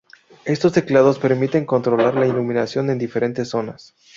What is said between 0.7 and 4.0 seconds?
teclados permiten controlar la iluminación en diferentes zonas.